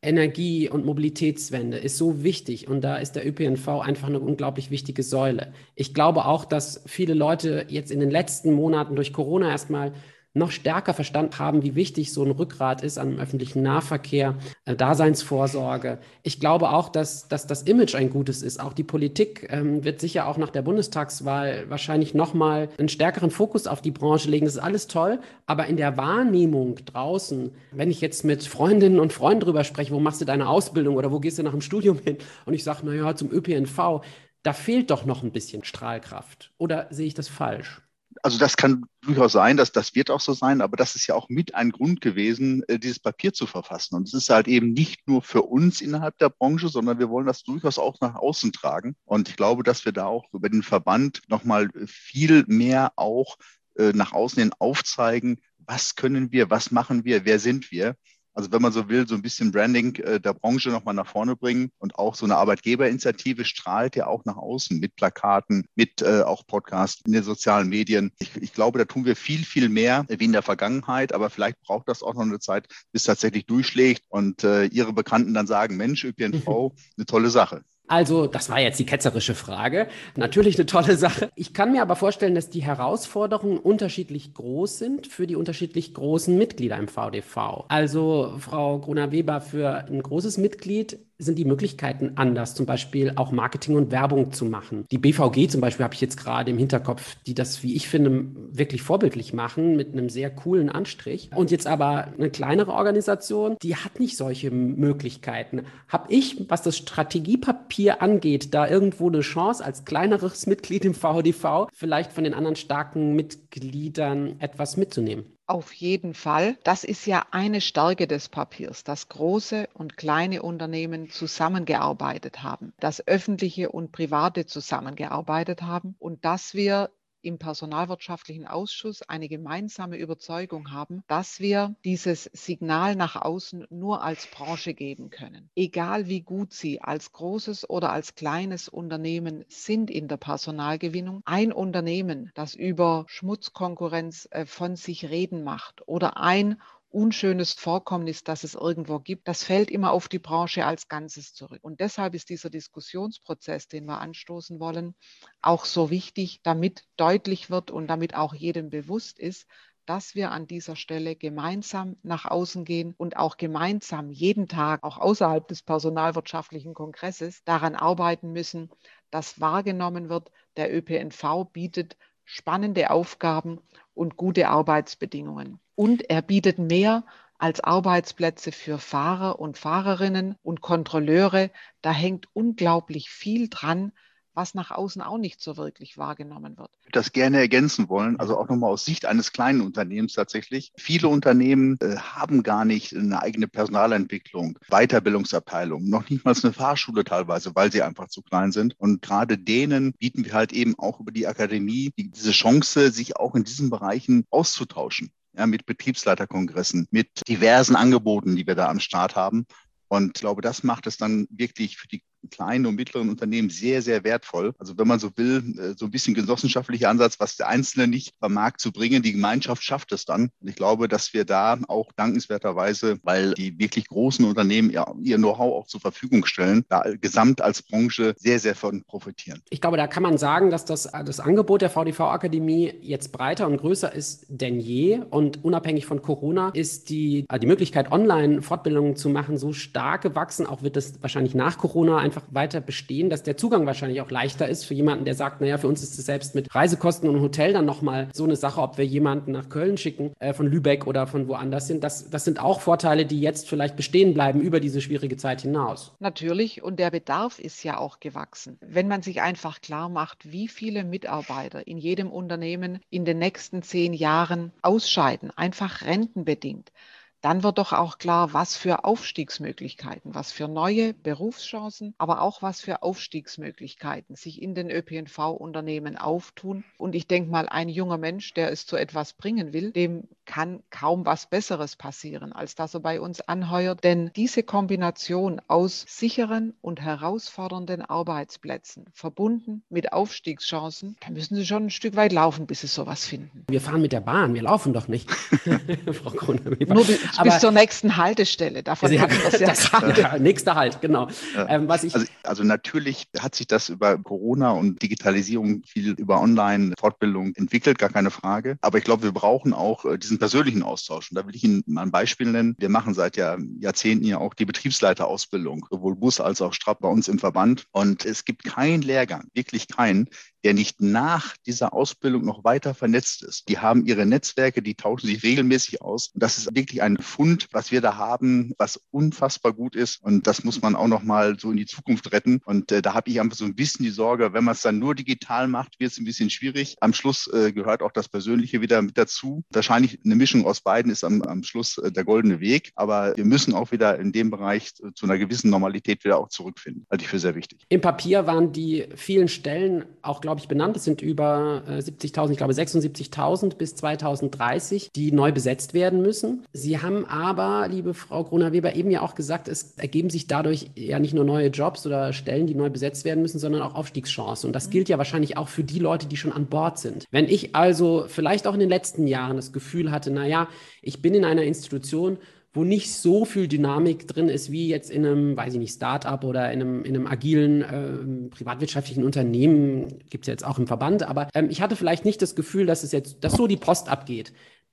Energie- 0.00 0.68
und 0.68 0.86
Mobilitätswende 0.86 1.76
ist 1.76 1.98
so 1.98 2.22
wichtig 2.22 2.68
und 2.68 2.82
da 2.82 2.96
ist 2.96 3.12
der 3.12 3.26
ÖPNV 3.26 3.68
einfach 3.80 4.08
eine 4.08 4.20
unglaublich 4.20 4.70
wichtige 4.70 5.02
Säule. 5.02 5.52
Ich 5.74 5.92
glaube 5.92 6.24
auch, 6.26 6.44
dass 6.44 6.82
viele 6.86 7.14
Leute 7.14 7.66
jetzt 7.68 7.90
in 7.90 7.98
den 7.98 8.10
letzten 8.10 8.52
Monaten 8.52 8.94
durch 8.94 9.12
Corona 9.12 9.50
erstmal 9.50 9.92
noch 10.38 10.50
stärker 10.50 10.94
verstanden 10.94 11.38
haben, 11.38 11.62
wie 11.62 11.74
wichtig 11.74 12.12
so 12.12 12.24
ein 12.24 12.30
Rückgrat 12.30 12.82
ist 12.82 12.98
an 12.98 13.18
öffentlichen 13.18 13.62
Nahverkehr, 13.62 14.36
äh, 14.64 14.74
Daseinsvorsorge. 14.74 15.98
Ich 16.22 16.40
glaube 16.40 16.70
auch, 16.70 16.88
dass, 16.88 17.28
dass 17.28 17.46
das 17.46 17.62
Image 17.62 17.94
ein 17.94 18.10
gutes 18.10 18.42
ist. 18.42 18.60
Auch 18.60 18.72
die 18.72 18.84
Politik 18.84 19.48
ähm, 19.50 19.84
wird 19.84 20.00
sicher 20.00 20.26
auch 20.26 20.38
nach 20.38 20.50
der 20.50 20.62
Bundestagswahl 20.62 21.66
wahrscheinlich 21.68 22.14
nochmal 22.14 22.68
einen 22.78 22.88
stärkeren 22.88 23.30
Fokus 23.30 23.66
auf 23.66 23.82
die 23.82 23.90
Branche 23.90 24.30
legen. 24.30 24.46
Das 24.46 24.54
ist 24.54 24.62
alles 24.62 24.86
toll, 24.86 25.20
aber 25.46 25.66
in 25.66 25.76
der 25.76 25.96
Wahrnehmung 25.96 26.76
draußen, 26.84 27.50
wenn 27.72 27.90
ich 27.90 28.00
jetzt 28.00 28.24
mit 28.24 28.44
Freundinnen 28.44 29.00
und 29.00 29.12
Freunden 29.12 29.40
drüber 29.40 29.64
spreche, 29.64 29.92
wo 29.92 30.00
machst 30.00 30.20
du 30.20 30.24
deine 30.24 30.48
Ausbildung 30.48 30.96
oder 30.96 31.12
wo 31.12 31.20
gehst 31.20 31.38
du 31.38 31.42
nach 31.42 31.52
dem 31.52 31.60
Studium 31.60 31.98
hin 31.98 32.18
und 32.46 32.54
ich 32.54 32.64
sage, 32.64 32.86
naja, 32.86 33.14
zum 33.16 33.30
ÖPNV, 33.32 34.02
da 34.42 34.52
fehlt 34.52 34.90
doch 34.90 35.04
noch 35.04 35.22
ein 35.22 35.32
bisschen 35.32 35.64
Strahlkraft. 35.64 36.52
Oder 36.58 36.86
sehe 36.90 37.06
ich 37.06 37.14
das 37.14 37.28
falsch? 37.28 37.82
Also 38.22 38.38
das 38.38 38.56
kann 38.56 38.84
durchaus 39.02 39.32
sein, 39.32 39.56
dass 39.56 39.72
das 39.72 39.94
wird 39.94 40.10
auch 40.10 40.20
so 40.20 40.32
sein, 40.32 40.60
aber 40.60 40.76
das 40.76 40.94
ist 40.94 41.06
ja 41.06 41.14
auch 41.14 41.28
mit 41.28 41.54
ein 41.54 41.70
Grund 41.70 42.00
gewesen, 42.00 42.62
äh, 42.68 42.78
dieses 42.78 42.98
Papier 42.98 43.32
zu 43.32 43.46
verfassen. 43.46 43.94
Und 43.94 44.08
es 44.08 44.14
ist 44.14 44.30
halt 44.30 44.48
eben 44.48 44.72
nicht 44.72 45.06
nur 45.06 45.22
für 45.22 45.42
uns 45.42 45.80
innerhalb 45.80 46.18
der 46.18 46.30
Branche, 46.30 46.68
sondern 46.68 46.98
wir 46.98 47.08
wollen 47.08 47.26
das 47.26 47.42
durchaus 47.42 47.78
auch 47.78 48.00
nach 48.00 48.14
außen 48.14 48.52
tragen. 48.52 48.96
Und 49.04 49.28
ich 49.28 49.36
glaube, 49.36 49.62
dass 49.62 49.84
wir 49.84 49.92
da 49.92 50.06
auch 50.06 50.32
über 50.32 50.48
den 50.48 50.62
Verband 50.62 51.22
nochmal 51.28 51.68
viel 51.86 52.44
mehr 52.46 52.92
auch 52.96 53.36
äh, 53.76 53.92
nach 53.92 54.12
außen 54.12 54.42
hin 54.42 54.52
aufzeigen, 54.58 55.40
was 55.58 55.94
können 55.94 56.32
wir, 56.32 56.50
was 56.50 56.70
machen 56.70 57.04
wir, 57.04 57.24
wer 57.24 57.38
sind 57.38 57.70
wir. 57.70 57.96
Also 58.38 58.52
wenn 58.52 58.62
man 58.62 58.70
so 58.70 58.88
will, 58.88 59.04
so 59.08 59.16
ein 59.16 59.22
bisschen 59.22 59.50
Branding 59.50 59.96
äh, 59.96 60.20
der 60.20 60.32
Branche 60.32 60.68
nochmal 60.68 60.94
nach 60.94 61.08
vorne 61.08 61.34
bringen 61.34 61.72
und 61.78 61.96
auch 61.96 62.14
so 62.14 62.24
eine 62.24 62.36
Arbeitgeberinitiative 62.36 63.44
strahlt 63.44 63.96
ja 63.96 64.06
auch 64.06 64.24
nach 64.26 64.36
außen 64.36 64.78
mit 64.78 64.94
Plakaten, 64.94 65.66
mit 65.74 66.02
äh, 66.02 66.22
auch 66.22 66.46
Podcasts 66.46 67.02
in 67.04 67.14
den 67.14 67.24
sozialen 67.24 67.68
Medien. 67.68 68.12
Ich, 68.20 68.36
ich 68.36 68.52
glaube, 68.52 68.78
da 68.78 68.84
tun 68.84 69.04
wir 69.04 69.16
viel, 69.16 69.44
viel 69.44 69.68
mehr 69.68 70.06
wie 70.08 70.24
in 70.24 70.30
der 70.30 70.42
Vergangenheit, 70.42 71.12
aber 71.12 71.30
vielleicht 71.30 71.60
braucht 71.62 71.88
das 71.88 72.04
auch 72.04 72.14
noch 72.14 72.22
eine 72.22 72.38
Zeit, 72.38 72.68
bis 72.92 73.02
tatsächlich 73.02 73.44
durchschlägt 73.46 74.04
und 74.08 74.44
äh, 74.44 74.66
Ihre 74.66 74.92
Bekannten 74.92 75.34
dann 75.34 75.48
sagen, 75.48 75.76
Mensch, 75.76 76.04
ÖPNV, 76.04 76.46
eine 76.96 77.06
tolle 77.06 77.30
Sache. 77.30 77.64
Also, 77.90 78.26
das 78.26 78.50
war 78.50 78.60
jetzt 78.60 78.78
die 78.78 78.84
ketzerische 78.84 79.34
Frage. 79.34 79.88
Natürlich 80.14 80.56
eine 80.56 80.66
tolle 80.66 80.96
Sache. 80.98 81.30
Ich 81.34 81.54
kann 81.54 81.72
mir 81.72 81.80
aber 81.80 81.96
vorstellen, 81.96 82.34
dass 82.34 82.50
die 82.50 82.62
Herausforderungen 82.62 83.58
unterschiedlich 83.58 84.34
groß 84.34 84.78
sind 84.78 85.06
für 85.06 85.26
die 85.26 85.36
unterschiedlich 85.36 85.94
großen 85.94 86.36
Mitglieder 86.36 86.76
im 86.76 86.88
VDV. 86.88 87.64
Also, 87.68 88.34
Frau 88.38 88.78
Gruner-Weber, 88.78 89.40
für 89.40 89.86
ein 89.86 90.02
großes 90.02 90.36
Mitglied 90.36 90.98
sind 91.18 91.36
die 91.38 91.44
Möglichkeiten 91.44 92.12
anders, 92.14 92.54
zum 92.54 92.64
Beispiel 92.64 93.12
auch 93.16 93.32
Marketing 93.32 93.74
und 93.76 93.90
Werbung 93.90 94.32
zu 94.32 94.44
machen. 94.44 94.86
Die 94.90 94.98
BVG 94.98 95.48
zum 95.48 95.60
Beispiel 95.60 95.84
habe 95.84 95.94
ich 95.94 96.00
jetzt 96.00 96.16
gerade 96.16 96.50
im 96.50 96.58
Hinterkopf, 96.58 97.16
die 97.26 97.34
das, 97.34 97.62
wie 97.62 97.74
ich 97.74 97.88
finde, 97.88 98.26
wirklich 98.52 98.82
vorbildlich 98.82 99.32
machen 99.32 99.76
mit 99.76 99.92
einem 99.92 100.08
sehr 100.08 100.30
coolen 100.30 100.68
Anstrich. 100.68 101.30
Und 101.34 101.50
jetzt 101.50 101.66
aber 101.66 102.12
eine 102.16 102.30
kleinere 102.30 102.72
Organisation, 102.72 103.56
die 103.62 103.74
hat 103.74 103.98
nicht 103.98 104.16
solche 104.16 104.50
Möglichkeiten. 104.50 105.62
Habe 105.88 106.12
ich, 106.12 106.48
was 106.48 106.62
das 106.62 106.76
Strategiepapier 106.76 108.00
angeht, 108.00 108.54
da 108.54 108.68
irgendwo 108.68 109.08
eine 109.08 109.20
Chance 109.20 109.64
als 109.64 109.84
kleineres 109.84 110.46
Mitglied 110.46 110.84
im 110.84 110.94
VDV 110.94 111.68
vielleicht 111.72 112.12
von 112.12 112.24
den 112.24 112.34
anderen 112.34 112.56
starken 112.56 113.14
Mitgliedern 113.16 114.36
etwas 114.38 114.76
mitzunehmen? 114.76 115.37
Auf 115.50 115.72
jeden 115.72 116.12
Fall. 116.12 116.58
Das 116.62 116.84
ist 116.84 117.06
ja 117.06 117.24
eine 117.30 117.62
Stärke 117.62 118.06
des 118.06 118.28
Papiers, 118.28 118.84
dass 118.84 119.08
große 119.08 119.66
und 119.72 119.96
kleine 119.96 120.42
Unternehmen 120.42 121.08
zusammengearbeitet 121.08 122.42
haben, 122.42 122.74
dass 122.80 123.06
öffentliche 123.08 123.70
und 123.70 123.90
private 123.90 124.44
zusammengearbeitet 124.44 125.62
haben 125.62 125.96
und 125.98 126.26
dass 126.26 126.52
wir 126.52 126.90
im 127.22 127.38
Personalwirtschaftlichen 127.38 128.46
Ausschuss 128.46 129.02
eine 129.02 129.28
gemeinsame 129.28 129.96
Überzeugung 129.96 130.70
haben, 130.70 131.02
dass 131.08 131.40
wir 131.40 131.74
dieses 131.84 132.24
Signal 132.32 132.96
nach 132.96 133.16
außen 133.16 133.66
nur 133.70 134.02
als 134.02 134.26
Branche 134.26 134.74
geben 134.74 135.10
können. 135.10 135.50
Egal 135.56 136.08
wie 136.08 136.20
gut 136.20 136.52
Sie 136.52 136.80
als 136.80 137.12
großes 137.12 137.68
oder 137.68 137.92
als 137.92 138.14
kleines 138.14 138.68
Unternehmen 138.68 139.44
sind 139.48 139.90
in 139.90 140.08
der 140.08 140.16
Personalgewinnung, 140.16 141.22
ein 141.24 141.52
Unternehmen, 141.52 142.30
das 142.34 142.54
über 142.54 143.04
Schmutzkonkurrenz 143.08 144.28
äh, 144.30 144.46
von 144.46 144.76
sich 144.76 145.08
reden 145.08 145.44
macht 145.44 145.86
oder 145.86 146.16
ein 146.18 146.60
unschönes 146.90 147.52
Vorkommnis, 147.52 148.24
das 148.24 148.44
es 148.44 148.54
irgendwo 148.54 148.98
gibt, 148.98 149.28
das 149.28 149.44
fällt 149.44 149.70
immer 149.70 149.92
auf 149.92 150.08
die 150.08 150.18
Branche 150.18 150.64
als 150.66 150.88
Ganzes 150.88 151.34
zurück. 151.34 151.60
Und 151.62 151.80
deshalb 151.80 152.14
ist 152.14 152.28
dieser 152.30 152.50
Diskussionsprozess, 152.50 153.68
den 153.68 153.86
wir 153.86 154.00
anstoßen 154.00 154.58
wollen, 154.60 154.94
auch 155.42 155.64
so 155.64 155.90
wichtig, 155.90 156.40
damit 156.42 156.84
deutlich 156.96 157.50
wird 157.50 157.70
und 157.70 157.88
damit 157.88 158.14
auch 158.14 158.34
jedem 158.34 158.70
bewusst 158.70 159.18
ist, 159.18 159.46
dass 159.88 160.14
wir 160.14 160.32
an 160.32 160.46
dieser 160.46 160.76
Stelle 160.76 161.16
gemeinsam 161.16 161.96
nach 162.02 162.26
außen 162.26 162.66
gehen 162.66 162.94
und 162.98 163.16
auch 163.16 163.38
gemeinsam 163.38 164.10
jeden 164.10 164.46
Tag, 164.46 164.82
auch 164.82 164.98
außerhalb 164.98 165.48
des 165.48 165.62
personalwirtschaftlichen 165.62 166.74
Kongresses, 166.74 167.42
daran 167.44 167.74
arbeiten 167.74 168.32
müssen, 168.32 168.70
dass 169.10 169.40
wahrgenommen 169.40 170.10
wird, 170.10 170.30
der 170.58 170.76
ÖPNV 170.76 171.46
bietet 171.52 171.96
spannende 172.30 172.90
Aufgaben 172.90 173.58
und 173.94 174.18
gute 174.18 174.48
Arbeitsbedingungen. 174.48 175.58
Und 175.74 176.10
er 176.10 176.20
bietet 176.20 176.58
mehr 176.58 177.04
als 177.38 177.60
Arbeitsplätze 177.60 178.52
für 178.52 178.78
Fahrer 178.78 179.38
und 179.38 179.56
Fahrerinnen 179.56 180.36
und 180.42 180.60
Kontrolleure. 180.60 181.50
Da 181.80 181.90
hängt 181.90 182.28
unglaublich 182.34 183.08
viel 183.08 183.48
dran, 183.48 183.92
was 184.38 184.54
nach 184.54 184.70
außen 184.70 185.02
auch 185.02 185.18
nicht 185.18 185.40
so 185.40 185.56
wirklich 185.56 185.98
wahrgenommen 185.98 186.56
wird. 186.56 186.70
Ich 186.78 186.86
würde 186.86 186.92
das 187.00 187.12
gerne 187.12 187.38
ergänzen 187.38 187.88
wollen, 187.88 188.20
also 188.20 188.38
auch 188.38 188.48
nochmal 188.48 188.70
aus 188.70 188.84
Sicht 188.84 189.04
eines 189.04 189.32
kleinen 189.32 189.60
Unternehmens 189.60 190.12
tatsächlich. 190.12 190.70
Viele 190.76 191.08
Unternehmen 191.08 191.76
äh, 191.80 191.96
haben 191.96 192.44
gar 192.44 192.64
nicht 192.64 192.94
eine 192.94 193.20
eigene 193.20 193.48
Personalentwicklung, 193.48 194.56
Weiterbildungsabteilung, 194.70 195.88
noch 195.88 196.08
nicht 196.08 196.24
mal 196.24 196.36
eine 196.40 196.52
Fahrschule 196.52 197.02
teilweise, 197.02 197.50
weil 197.56 197.72
sie 197.72 197.82
einfach 197.82 198.06
zu 198.06 198.22
klein 198.22 198.52
sind. 198.52 198.78
Und 198.78 199.02
gerade 199.02 199.38
denen 199.38 199.92
bieten 199.94 200.24
wir 200.24 200.34
halt 200.34 200.52
eben 200.52 200.78
auch 200.78 201.00
über 201.00 201.10
die 201.10 201.26
Akademie 201.26 201.90
diese 201.96 202.30
Chance, 202.30 202.92
sich 202.92 203.16
auch 203.16 203.34
in 203.34 203.42
diesen 203.42 203.70
Bereichen 203.70 204.24
auszutauschen 204.30 205.10
ja, 205.36 205.48
mit 205.48 205.66
Betriebsleiterkongressen, 205.66 206.86
mit 206.92 207.08
diversen 207.26 207.74
Angeboten, 207.74 208.36
die 208.36 208.46
wir 208.46 208.54
da 208.54 208.68
am 208.68 208.78
Start 208.78 209.16
haben. 209.16 209.46
Und 209.88 210.16
ich 210.16 210.20
glaube, 210.20 210.42
das 210.42 210.62
macht 210.62 210.86
es 210.86 210.96
dann 210.96 211.26
wirklich 211.30 211.76
für 211.76 211.88
die 211.88 212.02
kleinen 212.30 212.66
und 212.66 212.74
mittleren 212.74 213.08
Unternehmen 213.08 213.50
sehr, 213.50 213.82
sehr 213.82 214.04
wertvoll. 214.04 214.54
Also 214.58 214.76
wenn 214.78 214.88
man 214.88 214.98
so 214.98 215.10
will, 215.16 215.54
äh, 215.58 215.74
so 215.76 215.86
ein 215.86 215.90
bisschen 215.90 216.14
genossenschaftlicher 216.14 216.88
Ansatz, 216.88 217.20
was 217.20 217.36
der 217.36 217.48
Einzelne 217.48 217.88
nicht 217.88 218.14
vermag 218.18 218.56
zu 218.58 218.72
bringen, 218.72 219.02
die 219.02 219.12
Gemeinschaft 219.12 219.62
schafft 219.62 219.92
es 219.92 220.04
dann. 220.04 220.30
Und 220.40 220.48
ich 220.48 220.56
glaube, 220.56 220.88
dass 220.88 221.12
wir 221.12 221.24
da 221.24 221.58
auch 221.68 221.92
dankenswerterweise, 221.92 222.98
weil 223.02 223.34
die 223.34 223.58
wirklich 223.58 223.88
großen 223.88 224.24
Unternehmen 224.24 224.70
ja 224.70 224.92
ihr 225.02 225.16
Know-how 225.16 225.54
auch 225.54 225.66
zur 225.66 225.80
Verfügung 225.80 226.26
stellen, 226.26 226.64
da 226.68 226.82
gesamt 227.00 227.40
als 227.40 227.62
Branche 227.62 228.14
sehr, 228.16 228.38
sehr 228.38 228.54
von 228.54 228.84
profitieren. 228.84 229.42
Ich 229.50 229.60
glaube, 229.60 229.76
da 229.76 229.86
kann 229.86 230.02
man 230.02 230.18
sagen, 230.18 230.50
dass 230.50 230.64
das, 230.64 230.90
das 231.04 231.20
Angebot 231.20 231.62
der 231.62 231.70
VDV-Akademie 231.70 232.74
jetzt 232.80 233.12
breiter 233.12 233.46
und 233.46 233.56
größer 233.56 233.92
ist 233.92 234.26
denn 234.28 234.60
je. 234.60 235.00
Und 235.10 235.44
unabhängig 235.44 235.86
von 235.86 236.02
Corona 236.02 236.50
ist 236.50 236.90
die, 236.90 237.26
die 237.40 237.46
Möglichkeit, 237.46 237.90
Online-Fortbildungen 237.92 238.96
zu 238.96 239.08
machen, 239.08 239.38
so 239.38 239.52
stark 239.52 240.02
gewachsen. 240.02 240.46
Auch 240.46 240.62
wird 240.62 240.76
es 240.76 241.00
wahrscheinlich 241.02 241.34
nach 241.34 241.58
Corona 241.58 241.98
einfach 241.98 242.17
weiter 242.30 242.60
bestehen, 242.60 243.10
dass 243.10 243.22
der 243.22 243.36
Zugang 243.36 243.66
wahrscheinlich 243.66 244.00
auch 244.00 244.10
leichter 244.10 244.48
ist 244.48 244.64
für 244.64 244.74
jemanden, 244.74 245.04
der 245.04 245.14
sagt, 245.14 245.40
naja, 245.40 245.58
für 245.58 245.68
uns 245.68 245.82
ist 245.82 245.98
es 245.98 246.06
selbst 246.06 246.34
mit 246.34 246.54
Reisekosten 246.54 247.08
und 247.08 247.20
Hotel 247.20 247.52
dann 247.52 247.64
nochmal 247.64 248.08
so 248.12 248.24
eine 248.24 248.36
Sache, 248.36 248.60
ob 248.60 248.78
wir 248.78 248.86
jemanden 248.86 249.32
nach 249.32 249.48
Köln 249.48 249.76
schicken, 249.76 250.12
äh, 250.18 250.32
von 250.32 250.46
Lübeck 250.46 250.86
oder 250.86 251.06
von 251.06 251.28
woanders 251.28 251.66
sind. 251.66 251.84
Das, 251.84 252.10
das 252.10 252.24
sind 252.24 252.40
auch 252.40 252.60
Vorteile, 252.60 253.06
die 253.06 253.20
jetzt 253.20 253.48
vielleicht 253.48 253.76
bestehen 253.76 254.14
bleiben 254.14 254.40
über 254.40 254.60
diese 254.60 254.80
schwierige 254.80 255.16
Zeit 255.16 255.42
hinaus. 255.42 255.92
Natürlich, 256.00 256.62
und 256.62 256.78
der 256.78 256.90
Bedarf 256.90 257.38
ist 257.38 257.62
ja 257.64 257.78
auch 257.78 258.00
gewachsen. 258.00 258.58
Wenn 258.60 258.88
man 258.88 259.02
sich 259.02 259.20
einfach 259.22 259.60
klar 259.60 259.88
macht, 259.88 260.32
wie 260.32 260.48
viele 260.48 260.84
Mitarbeiter 260.84 261.66
in 261.66 261.78
jedem 261.78 262.10
Unternehmen 262.10 262.80
in 262.90 263.04
den 263.04 263.18
nächsten 263.18 263.62
zehn 263.62 263.92
Jahren 263.92 264.52
ausscheiden, 264.62 265.30
einfach 265.36 265.82
rentenbedingt, 265.82 266.72
dann 267.20 267.42
wird 267.42 267.58
doch 267.58 267.72
auch 267.72 267.98
klar, 267.98 268.32
was 268.32 268.56
für 268.56 268.84
Aufstiegsmöglichkeiten, 268.84 270.14
was 270.14 270.32
für 270.32 270.48
neue 270.48 270.94
Berufschancen, 270.94 271.94
aber 271.98 272.20
auch 272.22 272.42
was 272.42 272.60
für 272.60 272.82
Aufstiegsmöglichkeiten 272.82 274.14
sich 274.16 274.40
in 274.40 274.54
den 274.54 274.70
ÖPNV-Unternehmen 274.70 275.96
auftun. 275.96 276.64
Und 276.76 276.94
ich 276.94 277.06
denke 277.06 277.30
mal, 277.30 277.48
ein 277.48 277.68
junger 277.68 277.98
Mensch, 277.98 278.34
der 278.34 278.52
es 278.52 278.66
zu 278.66 278.76
etwas 278.76 279.14
bringen 279.14 279.52
will, 279.52 279.72
dem 279.72 280.08
kann 280.28 280.62
kaum 280.70 281.06
was 281.06 281.26
Besseres 281.26 281.74
passieren, 281.74 282.32
als 282.32 282.54
dass 282.54 282.74
er 282.74 282.80
bei 282.80 283.00
uns 283.00 283.22
anheuert. 283.22 283.82
Denn 283.82 284.10
diese 284.14 284.42
Kombination 284.42 285.40
aus 285.48 285.84
sicheren 285.88 286.54
und 286.60 286.80
herausfordernden 286.82 287.82
Arbeitsplätzen, 287.82 288.84
verbunden 288.92 289.62
mit 289.70 289.92
Aufstiegschancen, 289.92 290.96
da 291.00 291.10
müssen 291.10 291.34
Sie 291.34 291.46
schon 291.46 291.64
ein 291.64 291.70
Stück 291.70 291.96
weit 291.96 292.12
laufen, 292.12 292.46
bis 292.46 292.60
Sie 292.60 292.66
sowas 292.66 293.06
finden. 293.06 293.46
Wir 293.48 293.62
fahren 293.62 293.80
mit 293.80 293.92
der 293.92 294.00
Bahn, 294.00 294.34
wir 294.34 294.42
laufen 294.42 294.72
doch 294.74 294.86
nicht. 294.86 295.10
Frau 295.92 296.10
Kroneweber. 296.10 296.74
Nur 296.74 296.84
bis 296.84 297.38
zur 297.40 297.50
nächsten 297.50 297.96
Haltestelle. 297.96 298.62
Davon 298.62 298.92
ja, 298.92 299.00
hatten 299.02 299.14
wir 299.14 299.32
es 299.32 299.40
ja 299.40 299.52
gerade. 299.52 300.22
Nächster 300.22 300.54
Halt, 300.54 300.80
genau. 300.82 301.08
Ja. 301.34 301.48
Ähm, 301.48 301.68
was 301.68 301.84
ich 301.84 301.94
also, 301.94 302.06
also, 302.22 302.44
natürlich 302.44 303.08
hat 303.18 303.34
sich 303.34 303.46
das 303.46 303.70
über 303.70 303.96
Corona 303.96 304.50
und 304.50 304.82
Digitalisierung 304.82 305.62
viel 305.64 305.92
über 305.92 306.20
Online-Fortbildung 306.20 307.34
entwickelt, 307.34 307.78
gar 307.78 307.88
keine 307.88 308.10
Frage. 308.10 308.58
Aber 308.60 308.76
ich 308.76 308.84
glaube, 308.84 309.04
wir 309.04 309.12
brauchen 309.12 309.54
auch 309.54 309.86
äh, 309.86 309.96
diesen 310.18 310.20
persönlichen 310.20 310.62
Austausch. 310.62 311.10
Und 311.10 311.16
da 311.16 311.26
will 311.26 311.34
ich 311.34 311.44
Ihnen 311.44 311.62
mal 311.66 311.82
ein 311.82 311.90
Beispiel 311.90 312.30
nennen. 312.30 312.56
Wir 312.58 312.68
machen 312.68 312.94
seit 312.94 313.16
ja, 313.16 313.38
Jahrzehnten 313.60 314.04
ja 314.04 314.18
auch 314.18 314.34
die 314.34 314.44
Betriebsleiterausbildung, 314.44 315.66
sowohl 315.70 315.94
Bus 315.96 316.20
als 316.20 316.42
auch 316.42 316.52
Strapp 316.52 316.80
bei 316.80 316.88
uns 316.88 317.08
im 317.08 317.18
Verband. 317.18 317.66
Und 317.70 318.04
es 318.04 318.24
gibt 318.24 318.44
keinen 318.44 318.82
Lehrgang, 318.82 319.28
wirklich 319.34 319.68
keinen, 319.68 320.08
der 320.44 320.54
nicht 320.54 320.80
nach 320.80 321.36
dieser 321.46 321.72
Ausbildung 321.72 322.24
noch 322.24 322.44
weiter 322.44 322.74
vernetzt 322.74 323.22
ist. 323.22 323.48
Die 323.48 323.58
haben 323.58 323.86
ihre 323.86 324.06
Netzwerke, 324.06 324.62
die 324.62 324.74
tauschen 324.74 325.06
sich 325.06 325.22
regelmäßig 325.22 325.82
aus. 325.82 326.08
Und 326.14 326.22
das 326.22 326.38
ist 326.38 326.54
wirklich 326.54 326.82
ein 326.82 326.98
Fund, 326.98 327.48
was 327.52 327.70
wir 327.72 327.80
da 327.80 327.96
haben, 327.96 328.52
was 328.58 328.80
unfassbar 328.90 329.52
gut 329.52 329.76
ist. 329.76 330.02
Und 330.02 330.26
das 330.26 330.44
muss 330.44 330.62
man 330.62 330.76
auch 330.76 330.88
noch 330.88 331.02
mal 331.02 331.38
so 331.38 331.50
in 331.50 331.56
die 331.56 331.66
Zukunft 331.66 332.12
retten. 332.12 332.40
Und 332.44 332.72
äh, 332.72 332.82
da 332.82 332.94
habe 332.94 333.10
ich 333.10 333.20
einfach 333.20 333.36
so 333.36 333.44
ein 333.44 333.54
bisschen 333.54 333.84
die 333.84 333.90
Sorge, 333.90 334.32
wenn 334.32 334.44
man 334.44 334.52
es 334.52 334.62
dann 334.62 334.78
nur 334.78 334.94
digital 334.94 335.48
macht, 335.48 335.78
wird 335.80 335.92
es 335.92 335.98
ein 335.98 336.04
bisschen 336.04 336.30
schwierig. 336.30 336.76
Am 336.80 336.92
Schluss 336.92 337.28
äh, 337.32 337.52
gehört 337.52 337.82
auch 337.82 337.92
das 337.92 338.08
Persönliche 338.08 338.60
wieder 338.60 338.80
mit 338.82 338.96
dazu. 338.96 339.44
Wahrscheinlich 339.50 339.98
eine 340.04 340.16
Mischung 340.16 340.46
aus 340.46 340.60
beiden 340.60 340.90
ist 340.90 341.04
am, 341.04 341.22
am 341.22 341.42
Schluss 341.42 341.78
äh, 341.78 341.90
der 341.90 342.04
goldene 342.04 342.40
Weg. 342.40 342.72
Aber 342.76 343.16
wir 343.16 343.24
müssen 343.24 343.54
auch 343.54 343.72
wieder 343.72 343.98
in 343.98 344.12
dem 344.12 344.30
Bereich 344.30 344.72
äh, 344.82 344.92
zu 344.94 345.06
einer 345.06 345.18
gewissen 345.18 345.50
Normalität 345.50 346.04
wieder 346.04 346.18
auch 346.18 346.28
zurückfinden. 346.28 346.86
Halte 346.90 347.04
ich 347.04 347.10
für 347.10 347.18
sehr 347.18 347.34
wichtig. 347.34 347.64
Im 347.68 347.80
Papier 347.80 348.26
waren 348.26 348.52
die 348.52 348.86
vielen 348.94 349.28
Stellen 349.28 349.84
auch, 350.02 350.20
glaube 350.28 350.42
ich, 350.42 350.48
benannt. 350.48 350.76
Es 350.76 350.84
sind 350.84 351.00
über 351.00 351.62
äh, 351.66 351.78
70.000, 351.78 352.32
ich 352.32 352.36
glaube 352.36 352.52
76.000 352.52 353.56
bis 353.56 353.74
2030, 353.76 354.90
die 354.94 355.10
neu 355.10 355.32
besetzt 355.32 355.72
werden 355.72 356.02
müssen. 356.02 356.44
Sie 356.52 356.82
haben 356.82 357.06
aber, 357.06 357.66
liebe 357.68 357.94
Frau 357.94 358.24
Gruner-Weber, 358.24 358.76
eben 358.76 358.90
ja 358.90 359.00
auch 359.00 359.14
gesagt, 359.14 359.48
es 359.48 359.78
ergeben 359.78 360.10
sich 360.10 360.26
dadurch 360.26 360.70
ja 360.74 360.98
nicht 360.98 361.14
nur 361.14 361.24
neue 361.24 361.48
Jobs 361.48 361.86
oder 361.86 362.12
Stellen, 362.12 362.46
die 362.46 362.54
neu 362.54 362.68
besetzt 362.68 363.06
werden 363.06 363.22
müssen, 363.22 363.38
sondern 363.38 363.62
auch 363.62 363.74
Aufstiegschancen. 363.74 364.48
Und 364.48 364.52
das 364.52 364.68
gilt 364.68 364.90
ja 364.90 364.98
wahrscheinlich 364.98 365.38
auch 365.38 365.48
für 365.48 365.64
die 365.64 365.78
Leute, 365.78 366.06
die 366.06 366.18
schon 366.18 366.32
an 366.32 366.44
Bord 366.44 366.78
sind. 366.78 367.06
Wenn 367.10 367.24
ich 367.24 367.56
also 367.56 368.04
vielleicht 368.06 368.46
auch 368.46 368.52
in 368.52 368.60
den 368.60 368.68
letzten 368.68 369.06
Jahren 369.06 369.36
das 369.36 369.54
Gefühl 369.54 369.90
hatte, 369.90 370.10
naja, 370.10 370.46
ich 370.82 371.00
bin 371.00 371.14
in 371.14 371.24
einer 371.24 371.44
Institution, 371.44 372.18
wo 372.52 372.64
nicht 372.64 372.92
so 372.92 373.24
viel 373.24 373.46
Dynamik 373.46 374.08
drin 374.08 374.28
ist 374.28 374.50
wie 374.50 374.68
jetzt 374.68 374.90
in 374.90 375.04
einem, 375.04 375.36
weiß 375.36 375.54
ich 375.54 375.58
nicht, 375.58 375.74
Start-up 375.74 376.24
oder 376.24 376.50
in 376.52 376.60
einem, 376.60 376.84
in 376.84 376.96
einem 376.96 377.06
agilen 377.06 377.62
äh, 377.62 378.30
privatwirtschaftlichen 378.30 379.04
Unternehmen, 379.04 379.98
gibt 380.10 380.24
es 380.24 380.28
jetzt 380.28 380.44
auch 380.44 380.58
im 380.58 380.66
Verband, 380.66 381.02
aber 381.02 381.28
ähm, 381.34 381.50
ich 381.50 381.60
hatte 381.60 381.76
vielleicht 381.76 382.04
nicht 382.04 382.22
das 382.22 382.34
Gefühl, 382.34 382.66
dass 382.66 382.82
es 382.82 382.92
jetzt, 382.92 383.22
dass 383.22 383.34
so 383.34 383.46
die 383.46 383.56
Post 383.56 383.88
abgeht. 383.88 384.32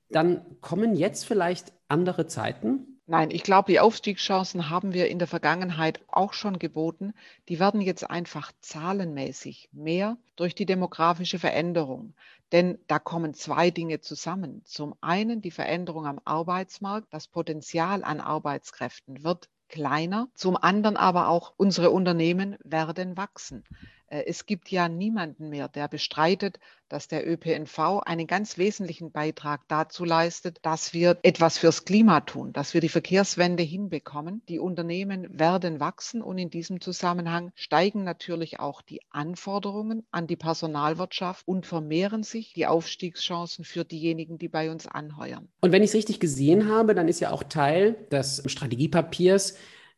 Dann 0.09 0.41
kommen 0.61 0.95
jetzt 0.95 1.25
vielleicht 1.25 1.73
andere 1.87 2.27
Zeiten? 2.27 2.95
Nein, 3.07 3.29
ich 3.29 3.43
glaube, 3.43 3.71
die 3.71 3.79
Aufstiegschancen 3.79 4.71
haben 4.71 4.93
wir 4.93 5.09
in 5.09 5.19
der 5.19 5.27
Vergangenheit 5.27 6.01
auch 6.07 6.33
schon 6.33 6.57
geboten. 6.57 7.13
Die 7.49 7.59
werden 7.59 7.81
jetzt 7.81 8.09
einfach 8.09 8.51
zahlenmäßig 8.61 9.69
mehr 9.71 10.17
durch 10.35 10.55
die 10.55 10.65
demografische 10.65 11.37
Veränderung. 11.37 12.15
Denn 12.51 12.77
da 12.87 12.99
kommen 12.99 13.33
zwei 13.33 13.71
Dinge 13.71 14.01
zusammen. 14.01 14.63
Zum 14.65 14.95
einen 15.01 15.41
die 15.41 15.51
Veränderung 15.51 16.05
am 16.05 16.19
Arbeitsmarkt. 16.23 17.07
Das 17.11 17.27
Potenzial 17.27 18.03
an 18.03 18.19
Arbeitskräften 18.19 19.23
wird 19.23 19.49
kleiner. 19.67 20.29
Zum 20.35 20.55
anderen 20.55 20.97
aber 20.97 21.27
auch 21.27 21.53
unsere 21.57 21.89
Unternehmen 21.89 22.57
werden 22.63 23.17
wachsen. 23.17 23.63
Äh, 24.07 24.23
es 24.27 24.45
gibt 24.45 24.71
ja 24.71 24.89
niemanden 24.89 25.49
mehr, 25.49 25.67
der 25.67 25.87
bestreitet, 25.87 26.59
dass 26.89 27.07
der 27.07 27.27
ÖPNV 27.27 28.01
einen 28.05 28.27
ganz 28.27 28.57
wesentlichen 28.57 29.11
Beitrag 29.11 29.61
dazu 29.67 30.05
leistet, 30.05 30.59
dass 30.61 30.93
wir 30.93 31.17
etwas 31.23 31.57
fürs 31.57 31.85
Klima 31.85 32.21
tun, 32.21 32.53
dass 32.53 32.73
wir 32.73 32.81
die 32.81 32.89
Verkehrswende 32.89 33.63
hinbekommen. 33.63 34.43
Die 34.47 34.59
Unternehmen 34.59 35.27
werden 35.39 35.79
wachsen 35.79 36.21
und 36.21 36.37
in 36.37 36.49
diesem 36.49 36.81
Zusammenhang 36.81 37.51
steigen 37.55 38.03
natürlich 38.03 38.59
auch 38.59 38.81
die 38.81 39.01
Anforderungen 39.09 40.05
an 40.11 40.27
die 40.27 40.35
Personalwirtschaft 40.35 41.47
und 41.47 41.65
vermehren 41.65 42.23
sich 42.23 42.53
die 42.53 42.67
Aufstiegschancen 42.67 43.65
für 43.65 43.83
diejenigen, 43.83 44.37
die 44.37 44.49
bei 44.49 44.69
uns 44.69 44.85
anheuern. 44.87 45.49
Und 45.61 45.71
wenn 45.71 45.81
ich 45.81 45.89
es 45.89 45.95
richtig 45.95 46.19
gesehen 46.19 46.69
habe, 46.69 46.93
dann 46.93 47.07
ist 47.07 47.19
ja 47.19 47.31
auch 47.31 47.43
Teil 47.43 47.95
des 48.11 48.43
Strategiepapiers, 48.45 49.55